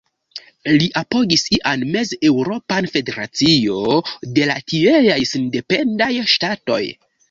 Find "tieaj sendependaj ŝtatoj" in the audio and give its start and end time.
4.75-6.87